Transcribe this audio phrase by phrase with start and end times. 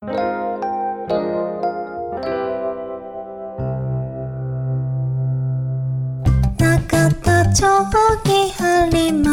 [0.00, 0.10] 中
[7.24, 7.66] 田町
[8.24, 9.27] にあります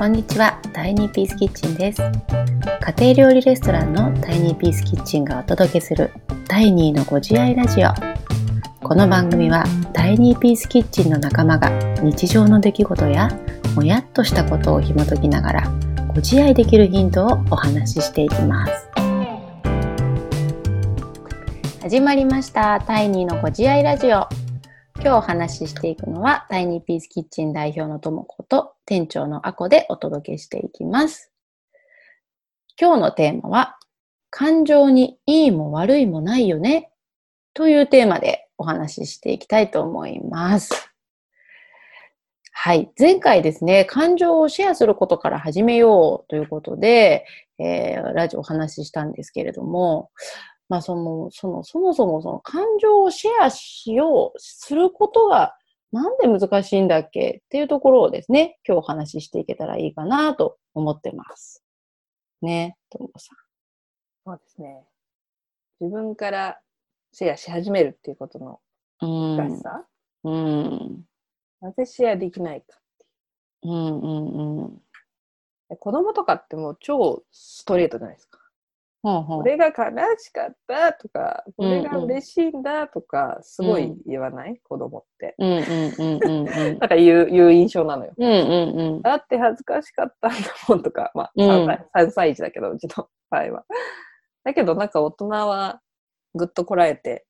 [0.00, 2.00] こんにちは、タイニーピースキッチンです。
[2.00, 6.10] 家庭料理レストランのタイニーピースキッチンがお届けする
[6.48, 7.92] 第2のご自愛ラジオ。
[8.82, 11.68] この番組はタイニーピースキッチンの仲間が
[12.00, 13.28] 日常の出来事や
[13.74, 15.70] もやっとしたことを紐解きながら
[16.08, 18.88] ご自愛できるヒントをお話ししていきます。
[21.82, 22.80] 始まりました。
[22.86, 24.26] タイニーのご自愛ラジオ。
[25.02, 31.32] 今日お話ししていくのは、タイニーピースキッチン代表のともこと店長のあこでお届けしていきます。
[32.78, 33.78] 今日のテーマは、
[34.28, 36.90] 感情にいいも悪いもないよね
[37.54, 40.92] というテーマでお話ししていきたいと思います。
[42.52, 42.90] はい。
[42.98, 47.24] 前回ですね、感情をシェアすることから始めようということで、
[47.58, 50.10] えーラジオお話ししたんですけれども、
[50.70, 55.56] まあその、その、そもそもその感情をシェアしよう、することが
[55.92, 61.64] なんで難しいんだっけっていうところをですね、今日お話ししていけたらいいかなと思ってます。
[62.40, 63.34] ね、ともさ
[64.24, 64.84] そうですね。
[65.80, 66.60] 自分から
[67.12, 68.60] シェアし始めるっていうことの
[69.04, 69.36] ん。
[69.36, 69.84] 難しさ、
[70.22, 71.04] うん。
[71.60, 72.78] なぜシェアできないか
[73.62, 74.00] うん。
[74.00, 74.62] うん。
[74.62, 74.82] うん。
[75.68, 78.39] で子供とかってもう超ストレートじゃないですか。
[79.02, 79.72] これが悲
[80.18, 85.34] しかったとか、これが嬉しいんだとか、すごい言わない、子供って。
[85.38, 86.78] うんうんうんうんうん。
[86.78, 88.12] なんか言う言う印象なのよ。
[88.16, 89.02] うんうんうん。
[89.02, 90.38] だって恥ずかしかったんだ
[90.68, 93.64] もんとか、まあうん3歳、3歳児だけど、うちの場合は。
[94.44, 95.80] だけどなんか大人は
[96.34, 97.26] ぐっとこらえて、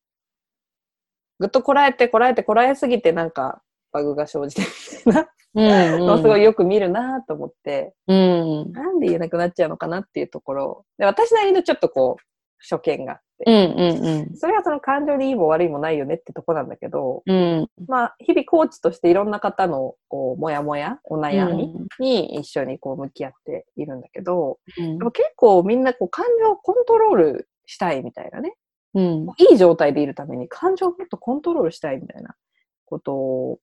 [1.38, 3.62] ぐっとこらえてこらえてこらえすぎてなんか
[3.92, 4.68] バグが生じてる
[5.06, 8.72] みたいなうんのをすごいよく見るなと思って、うん。
[8.72, 12.24] なんで言えなくなっちゃうのかなっていうところで私なりのちょっとこう
[12.62, 14.36] 初見があって、うんうんうん。
[14.36, 17.66] それはその感情にいいも悪いもないよねってとこなんだけど、うん。
[17.88, 28.54] まあ日々コーチとしていろんな方のこうモヤモヤお悩みに一緒にこう向き合っているんだけど、うんでも結構みんなこう感情をコントロールしたいみたいなね、
[28.94, 29.26] うん。
[29.38, 32.36] いい状態でいるために感情をもっとコントロールしたいみたいな
[32.84, 33.58] ことを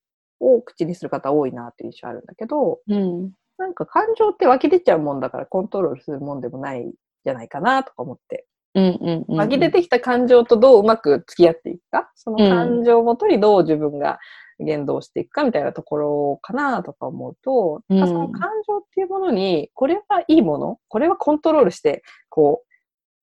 [0.66, 3.32] 口にする方多いなっていう印象あるんだけど、うん。
[3.58, 6.92] なんか感情って湧き出ちゃうもんだからコントロールするもんでもない
[7.24, 8.46] じゃないかなとか思って。
[8.76, 9.38] うんうんうん。
[9.38, 14.20] 湧き出てきた感情とどううまく付き合っていくか、その感情をもとにどう自分が
[14.60, 22.64] 言動していくかみたいなところかなとか思うと、うんその感情っていうものに、これはいいものこれはコントロールして、こ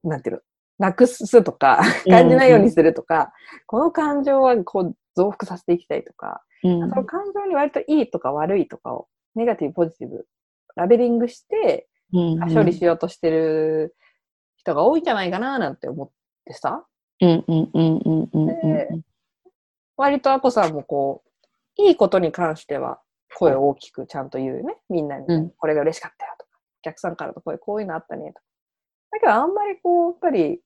[0.03, 0.43] う、なんていうの、
[0.79, 3.33] なくすとか、感じないようにするとか、
[3.67, 6.91] この感情はこう増幅させていきたいとか、うん。
[6.91, 10.27] その感情に割といいとか悪いとかを、ネガティブ、ポジティブ、
[10.75, 13.97] ラベリングして、うん処理しようとしてる
[14.57, 16.11] 人が多いんじゃないかななんて思っ
[16.45, 16.85] てさ、
[17.21, 18.89] うんうんうんうんうんで
[19.97, 21.23] 割とアコさんもこ
[21.79, 23.01] う、いいことに関しては
[23.37, 24.77] 声を大きくちゃんと言うね。
[24.89, 25.51] みんなに、うん。
[25.51, 26.51] これが嬉しかったよとか、
[26.81, 28.41] お客さんからの声こういうのあったねとか。
[29.13, 30.61] だけどあんまりこう、やっぱり、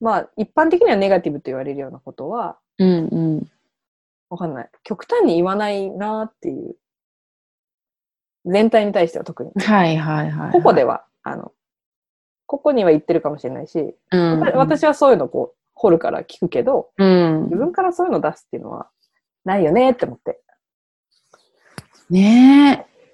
[0.00, 3.50] まあ一般的にはネガティブと言われるようなことは、うんうん。
[4.30, 4.70] わかんない。
[4.82, 6.76] 極端に言わないなっていう。
[8.46, 9.52] 全体に対しては特に。
[9.56, 10.52] はいはいはい。
[10.52, 11.52] ここでは、あの、
[12.46, 14.40] ここには言ってるかもしれないし、うん。
[14.40, 17.56] 私はそういうのこう、掘るから聞くけど、うん自。
[17.56, 18.88] 分からそういうの出すっていうのは
[19.44, 20.40] ないよねって思って。
[22.10, 23.04] ねえ。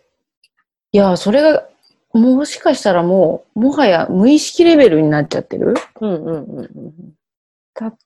[0.92, 1.68] いや、それが、
[2.12, 5.74] もしかしたらもう、もはや無意識レベルになっちゃってる？
[6.00, 7.14] うんうんうんうん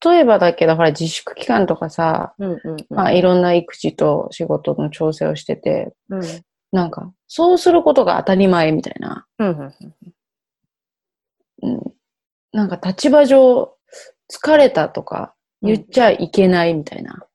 [0.03, 6.23] 例えばだけど、ほら、自粛期間とかさ、うんうんうんまあ、いろんな育児と仕事の調整をしてて、うん
[6.75, 9.25] なんか、そうすることが当たり前みたいな。
[11.63, 11.95] うん。
[12.51, 13.77] なんか、立場上、
[14.29, 17.29] 疲れたとか、言っちゃいけないみたいな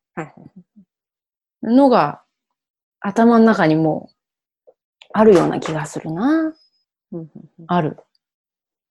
[1.63, 2.21] のが、
[2.99, 4.09] 頭の中にも
[4.67, 4.71] う、
[5.13, 6.53] あるような気がするな。
[7.13, 7.29] うんうん
[7.67, 7.97] ある。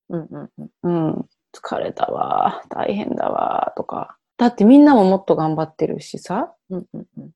[0.09, 0.51] うんうん
[0.83, 1.29] うんうん。
[1.53, 2.63] 疲れたわ。
[2.69, 3.73] 大変だわ。
[3.77, 4.17] とか。
[4.37, 6.53] だってみんなももっと頑張ってるしさ。
[6.71, 7.31] うんうんうん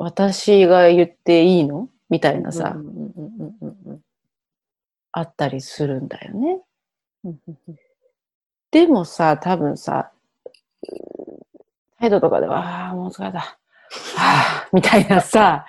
[0.00, 1.88] 私が言っていいの？
[2.08, 2.76] みたいなさ、
[5.10, 6.60] あったりするんだよね。
[8.70, 10.12] でもさ、多分さ、
[11.98, 13.40] 態度とかでは、ああ、もう疲れた。
[13.40, 13.58] は
[14.16, 15.66] あ、みたいなさ、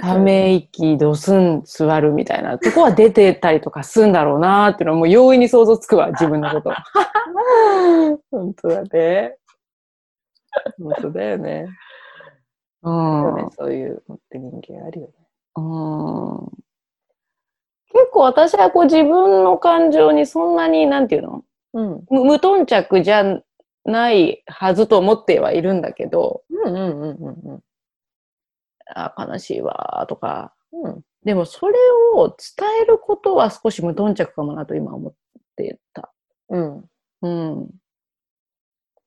[0.00, 6.70] ため息、ドスン、座るみたいなとこは出てたりとかすんだろうなーっていうのはもう容易に想像つくわ、 自分のこと。
[8.30, 9.36] 本当だね。
[10.78, 11.68] 本当だよね。
[12.82, 13.22] うん。
[13.22, 15.12] そうねそういうのって人間あるよね。
[15.56, 16.68] うん
[17.90, 21.42] 結構私はこう自分の感情にそんなに、なんていうの？
[21.72, 22.04] うん。
[22.10, 23.40] 無無頓着じゃ
[23.84, 27.60] ないはずと思ってはいるんだけど、うんうんうんうん
[28.94, 30.54] あ悲しいわーとか。
[30.72, 30.90] うん。
[30.90, 31.02] うん。
[31.24, 31.74] でもそれ
[32.14, 35.14] を伝えることは少し無頓着かもなと今思っ
[35.56, 36.12] てた。
[36.48, 36.84] うん。
[37.22, 37.70] うん。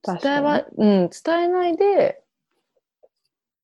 [0.03, 2.23] 伝えは、うん、伝えないで、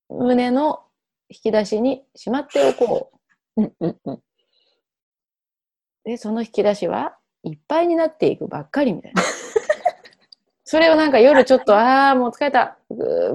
[0.09, 0.83] 胸の
[1.29, 3.11] 引き出しにしまっておこ
[3.57, 3.61] う。
[3.61, 4.19] うんうんうん。
[6.05, 9.23] で、その引き出しはいっぱいになっていくばっかりみたいな。
[10.63, 12.77] それをなんか夜ちょっと、ああ、もう疲れた。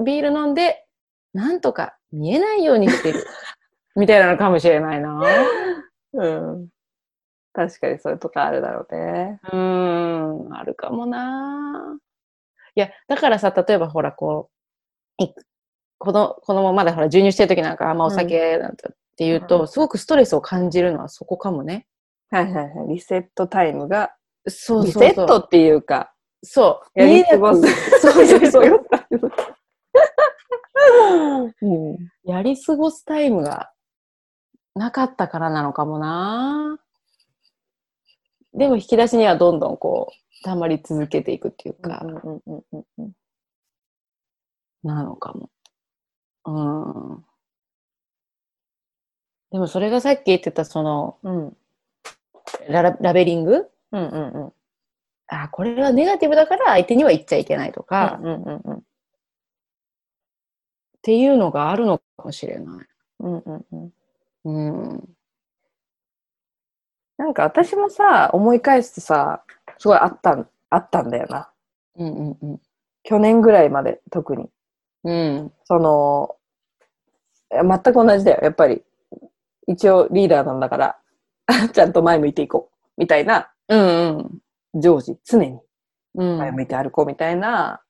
[0.03, 0.85] ビール飲んで、
[1.33, 3.25] なんとか見えないようにしてる。
[3.95, 5.21] みたいなのかもしれないな。
[6.13, 6.67] うん。
[7.53, 9.39] 確かにそういうとこあるだろうね。
[9.43, 11.97] うーん、あるかもな。
[12.75, 14.49] いや、だからさ、例えばほら、こ
[15.19, 15.33] う、い
[15.99, 21.87] 子供子供まだほら、授乳してる時なんか、あんまお酒なんてって言うと、うんすごくストレスを感じるのはそこかもね。
[22.29, 22.87] はいはいはい。
[22.89, 24.15] リセットタイムが、
[24.47, 25.13] そうリそうそう。
[25.15, 26.13] セットっていうか、
[26.43, 26.99] そう。
[26.99, 27.61] やり過ごす
[28.01, 28.85] そうそうそう。
[31.61, 31.97] うん。
[32.23, 33.71] やり過ごすタイムが
[34.75, 36.79] なかったからなのかもな。
[38.53, 42.05] でも引き出しにはどんどんこう、溜まり続けていくっていうか。
[44.83, 45.49] なのかも。
[46.45, 47.25] うん。
[49.51, 51.57] でもそれがさっき言ってたそのうん
[52.67, 53.69] ラララベリング？
[53.91, 54.53] うんうんうん。
[55.27, 58.83] あ、これはネガティブだから相手には言っちゃいけないとか、っうんうんうん
[61.03, 62.87] ていうのがあるのかもしれない。
[63.21, 63.65] うんうん
[64.45, 64.91] うん。
[64.91, 65.15] うん。
[67.17, 69.43] なんか私もさ、思い返すとさ、
[69.77, 71.49] すごいあったん、あったんだよな。
[71.97, 72.61] うんうんうん。
[73.03, 74.49] 去年ぐらいまで特に。
[75.03, 75.53] うん。
[75.65, 76.37] その、
[77.51, 78.83] 全く同じだよ、やっぱり。
[79.67, 80.97] 一応リーダーなんだから、
[81.73, 82.77] ちゃんと前向いていこう。
[82.97, 84.39] みたいな、うん
[84.75, 85.59] 常時、常に
[86.15, 86.37] うん。
[86.39, 87.81] 前向いて歩こうみたいな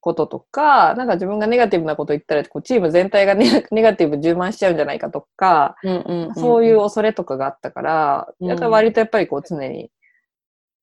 [0.00, 3.34] こととか、なんか自分がネガティブなこと言ったら、こうチーム全体が
[3.70, 8.48] ネガティブ充満しちゃうんじゃないかとか、うんうんんそういう恐れとかがあったから、うん。
[8.48, 9.90] やっぱり割とやっぱりこう常に、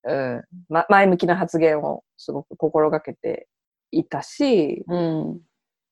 [0.03, 3.47] うん、ま、前向きな発言をすごく心がけて
[3.91, 5.39] いたし、うん。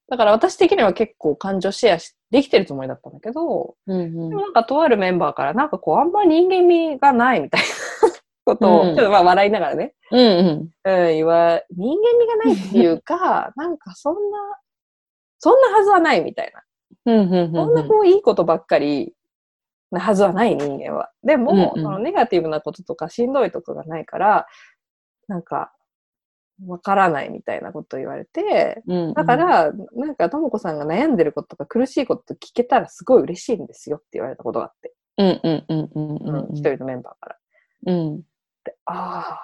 [0.10, 4.30] だから私的には結構感情シェアしできてるつもりだったんだけど、うんうん。
[4.30, 7.68] でもなんかとあるメンバーからなんかこうあんま人間味がないみたいな
[8.46, 10.48] ことを、うんちょっとまあ笑いながらね、うんうん。
[10.84, 14.20] うん、言わ、人間味がないっていうか、 なんかそんな、
[15.40, 16.64] そんなはずはないみたいな。
[17.06, 19.14] うんうんうんそんなこういいことばっかり
[19.92, 21.12] なはずはない人間は。
[21.24, 24.48] でも、うんうんそのネガティブなこととかしんどいとかがないから、
[25.28, 25.74] なんか、
[26.68, 37.38] わからないみたいなこと言われて、うんうんだか、ら、なんか、ともこさんが悩んでることとか苦しいこと聞けたらすごい嬉しいんですよって言われたことがあって、うんうんうんうんうんうん一人のメンバーから。
[37.94, 38.22] うん。
[38.94, 39.40] であ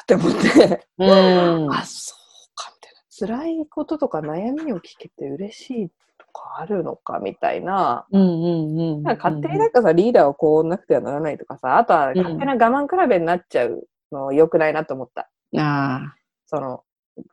[0.00, 1.72] ーって思って、うん。
[1.72, 2.92] あ、そうか、みたい
[3.30, 3.44] な。
[3.44, 5.88] 辛いこととか悩みを聞けて嬉しい
[6.18, 8.06] とかあるのか、みたいな。
[8.10, 9.02] うんうんうん。
[9.02, 15.30] なんか勝手になんかさ、リーダーをこうなくてはならないとかさ、あとは勝手な我慢比べになっちゃうの良くないなと思った。
[15.58, 16.14] あ
[16.46, 16.82] その、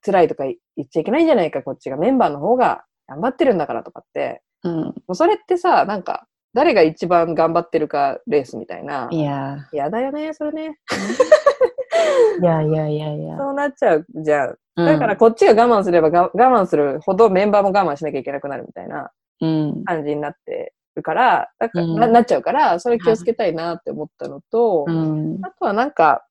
[0.04, 1.98] 辛いとか言っちゃいけないんじゃないか、こっちが。
[1.98, 4.42] メンバーの方が頑張ってるんだからとかって。
[4.64, 4.70] あ。
[4.70, 4.84] うん。
[4.86, 9.08] もうそれってさ、なんか、誰が一番頑張ってるかレースみたいな。
[9.12, 10.80] いややだよね、それね。
[12.42, 13.38] いやいやいやいや。
[13.38, 14.58] そうなっちゃうじゃん。
[14.78, 19.12] うんだから、こっちが我慢すればが我慢するほどメンバーも我慢しなきゃいけなくなるみたいな
[19.42, 19.84] うん。
[19.86, 25.40] 感じになってるから、だから、うんななっちゃうから、それ気をつけたいなって思ったのと、うん。
[25.44, 26.26] あとはなんか、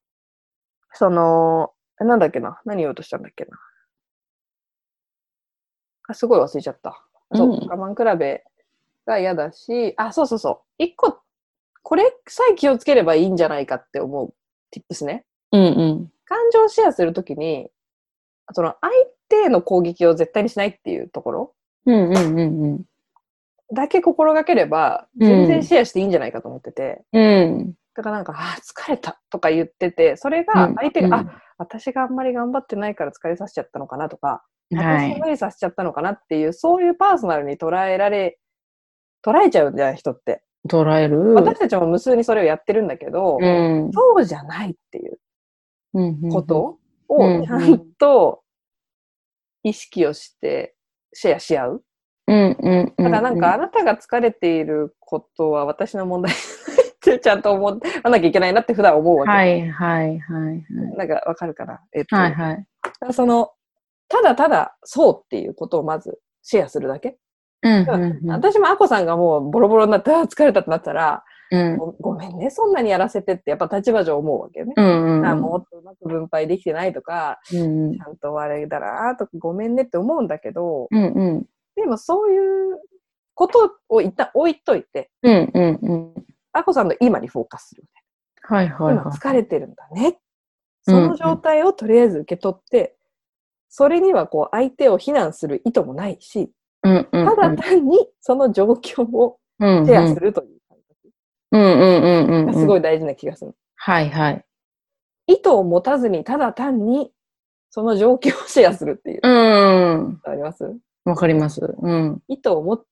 [0.93, 2.61] その、なんだっけな？
[2.65, 3.51] 何言おうとしたんだっけな？
[6.09, 7.03] あすごい忘れちゃった。
[7.35, 8.45] そう、うん我慢比べ
[9.07, 10.59] が嫌だし、あ、そうそうそう。
[10.79, 11.21] 一個、
[11.83, 14.35] これさえ気をつければいいんじゃないかって思う
[14.75, 15.25] tips ね。
[15.53, 16.13] うんうん。
[16.25, 17.71] 感情をシェアするときに、
[18.53, 18.93] その相
[19.29, 21.55] 手への攻撃を絶対にしないっていうところ
[21.87, 22.85] うんうんうんうん。
[23.73, 27.75] だけ心がければ、うん全然シェアしていいんじゃないかと思ってて、うん。
[27.95, 34.45] だからなんか、あー、疲れたとか言ってて、それが相手が、うんあ、私があんまり頑張ってないから疲れさせちゃったのかなとか、
[34.75, 35.13] はい。
[35.15, 38.39] 私無理させちゃったのかなっていう、そういうパーソナルに捉えられ、
[39.27, 40.43] 捉えちゃうんじゃない人って。
[40.69, 41.35] 捉える？
[41.35, 43.91] 私たちも無数にそれをやってるんだけど、うん。
[43.93, 45.19] そうじゃないっていう
[45.95, 46.79] うんこと
[47.09, 48.43] うんをちゃんと
[49.63, 50.75] 意識をして
[51.13, 51.85] シェアし合う。
[52.29, 53.05] うんうんうん。
[53.05, 57.77] ただなんか、あなたが疲れていることは私の問題じゃないってちゃんと思わ
[58.11, 59.31] なきゃいけないなって普段思うわけ。
[59.31, 60.65] はいはいはい
[60.97, 61.81] なんかわかるかな？
[61.93, 62.33] えっと、はい。
[62.33, 62.67] はいはい。
[62.83, 63.53] だからその、
[64.09, 67.17] ただただそうっていうことをまずシェアするだけ。
[67.63, 68.31] うんうんうん。
[68.31, 74.75] 私もアコさんがもうボロボロになって、疲れたってなったら、うんごごめんね、そんなにやらせてってやっぱ立場上思うわけよね。
[74.77, 81.47] うんうんもっとうまく分配できてないとか、うんちゃんとあれだなとかごめんねって思うんだけど、うんうん。
[81.77, 82.81] でもそういう
[83.35, 86.15] ことを一旦置いといて、うんうんうん。
[86.53, 87.85] アコさんの今にフォーカスする。
[88.43, 89.17] はいはい今はい。
[89.17, 90.19] 疲れてるんだね。
[90.83, 92.97] その状態をとりあえず受け取って、
[93.69, 96.51] それにはこう相手を非難する意図もないし、
[96.87, 97.37] うんうんうん。
[97.37, 100.79] ただ単にその状況をシェアするという感
[101.53, 102.47] うんうんうんうんうん。
[102.47, 103.55] 覚がすごい大事な気がする。
[103.75, 104.45] はいはい。
[105.27, 107.11] 意図を持たずにただ単に
[107.71, 109.21] その状況をシェアするっていう。
[109.23, 110.21] うん。
[110.25, 110.65] あります？
[111.05, 111.61] わかります。
[111.79, 112.23] うん。
[112.29, 112.85] 意図を持っ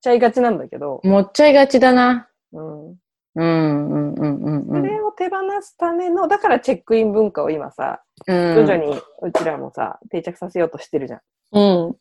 [0.00, 2.28] ちゃいがちなんだけど、持っちゃいがちだな。
[2.52, 2.96] うん、うん
[3.36, 4.82] うんうんうんうん。
[4.82, 11.20] それを手放すための、だからチェックイン文化を今さ、うん徐々にうちらもさ、定着させようとしてるじゃん。
[11.52, 11.60] う
[11.90, 11.96] ん。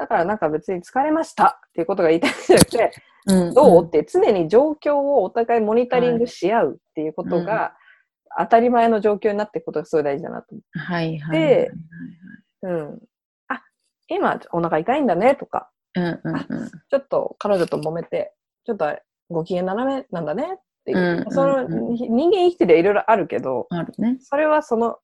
[0.00, 2.92] だからなんか別に疲れましたっていうことが言いたいんじゃなくて、
[3.26, 3.54] うん。
[3.54, 7.74] どうって常に状況をお互いモニタリングし合うっていうことが
[8.38, 11.38] 当たり前の状況になっていくことがすごい大事だなと思はいはい。
[11.38, 11.70] で
[12.62, 12.68] う。
[12.68, 12.98] うん。
[13.48, 13.62] あ、
[14.08, 16.70] 今お腹痛いんだねとか、うんうんうん。
[16.70, 18.32] ちょっと彼女と揉めて、
[18.64, 18.86] ちょっと
[19.28, 20.96] ご機嫌斜めなんだねっていう。
[20.96, 24.16] うんうんうんその人間生きてりゃいろいろあるけど、あるね。
[24.22, 24.96] それはその、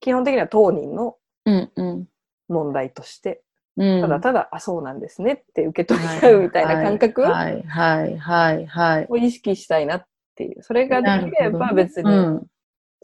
[0.00, 2.06] 基本的には当人のうんうん。
[2.50, 3.42] 問題として、
[3.76, 4.00] うん。
[4.00, 7.22] ただただ、あ、そうなんですねって受け取り合うみたいな感覚？
[7.22, 9.06] はいはいはいはい。
[9.08, 10.62] を意識したいなっていう。
[10.62, 12.46] それがなできれば別に、うん。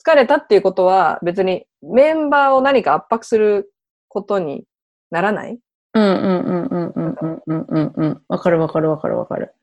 [0.05, 3.73] 疲れたっていうことは別にメンバーを何か圧迫する
[4.09, 4.65] ことに
[5.11, 5.59] ならない？
[5.95, 8.23] うんうんうんうんうんうんうんうんうん。
[8.29, 9.55] わかるわかるわかるわかる。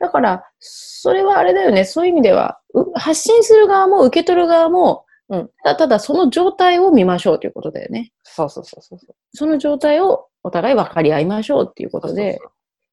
[0.00, 1.84] だから、それはあれだよね。
[1.84, 8.12] そういう意味では、う発信する側も受け取る側も、うんただただその状態を見ましょうということだよね。
[8.22, 8.98] そうそうそうそう。
[9.34, 12.40] その状態をお互い分かり合いましょうっていうことで、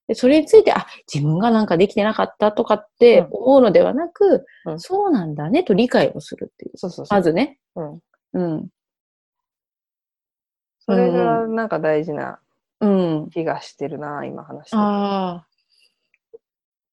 [0.08, 6.78] でそれについて、あ、自分がなんかできてなかったとかって思うのではなく、うんそうなんだねと理解をするっていう。
[6.78, 7.18] そうそうそう。
[7.18, 7.60] まずね。
[7.76, 8.00] うん。
[8.34, 8.68] うん。
[10.80, 12.40] それがなんか大事な
[12.82, 13.30] うん。
[13.32, 14.78] 気がしてるな、今話してて。
[14.78, 15.48] ああ。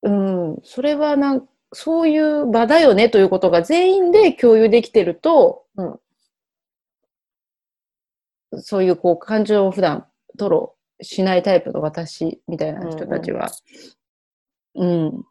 [0.03, 0.59] うん。
[0.63, 5.99] それはなん、そういう場だよねということが全員で共有できてると、うん
[8.61, 10.07] そういうこう感情を普段
[10.39, 10.69] 吐露
[11.01, 13.51] しないタイプの私みたいな人たちは、
[14.75, 15.25] うん、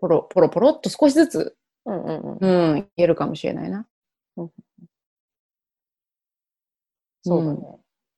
[0.00, 2.72] ポロポロポロっと少しずつ、うんうんうん。
[2.72, 3.86] うん、言えるかもしれないな。
[7.22, 7.58] そうだね。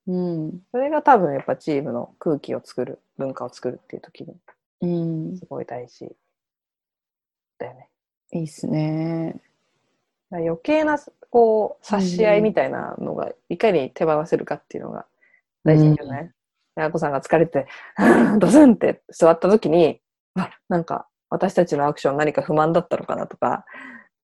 [0.06, 0.60] うん。
[0.70, 4.36] それが多分やっぱチームの空気を作る、文化を作るっていう時に
[4.80, 4.86] う
[5.32, 5.36] ん。
[5.36, 6.14] すごい大事
[7.58, 7.88] だよね。
[8.32, 9.40] いいっすね。
[10.30, 10.98] 余計な
[11.30, 15.06] こう差し合いみたいなのがいかに手放せるかっていうのが
[15.64, 16.31] 大事じゃない、
[16.76, 17.66] であこさんが疲れて、
[18.38, 20.00] ドスンって座った時に、
[20.35, 23.64] あ、なんか私たちのアクション何か不満だったのかなとか、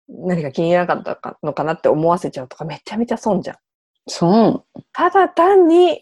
[0.08, 3.56] 何か気になかったのかなって思わせちゃうとかめちゃめちゃ損じゃん。
[4.08, 4.82] そう。
[4.92, 6.00] ただ単に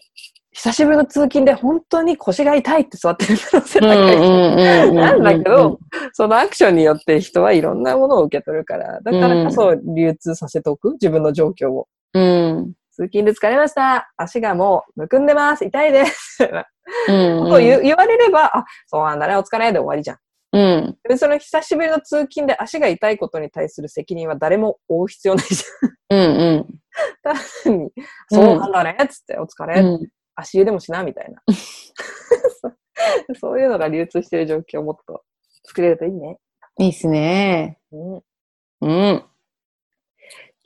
[0.57, 4.91] 久しぶりの通勤で本当に腰が痛いって座ってる可能性高い。
[4.91, 5.79] なんだけど、
[6.13, 11.87] そのアクションによって人はいろんなものを受け取るから、だからこそ流通させておく、自分の状況を。
[12.13, 12.73] うん。
[12.97, 14.11] 通勤で疲れました。
[14.17, 15.63] 足がもうむくんでます。
[15.63, 16.39] 痛いです。
[16.39, 20.17] とを言われれば、あ、そうなんだね、お疲れで終わりじゃん。
[20.53, 20.97] うん。
[21.07, 25.63] で、その久しぶりの通勤で足が痛いことに対する責任は誰も負う必要ないじ
[26.09, 26.19] うん。
[26.19, 26.79] うん。
[27.23, 27.37] ゃん。
[27.65, 27.91] 単に
[28.31, 30.09] そうなんだね、つって、お疲れ、うん。
[30.33, 31.39] 足湯でもしな、みたいな。
[33.39, 35.23] そういうのが流通してる状況をもっと
[35.65, 36.39] 作れるといいね。
[36.79, 37.77] いいっすね。
[37.91, 38.15] うん。
[38.15, 39.23] うん。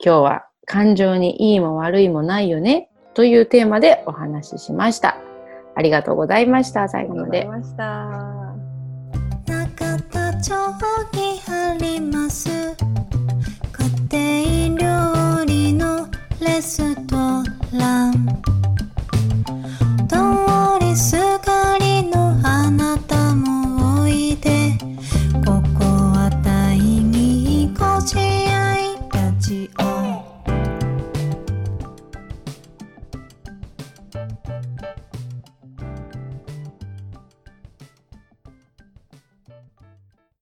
[0.02, 5.16] 今日は感情にいいも悪いもないよねというテーマでお話ししました。
[5.74, 6.88] ありがとうございました。
[6.88, 7.44] 最後まで。
[7.44, 8.32] ました。
[9.46, 10.52] 中田町
[11.14, 12.61] にあります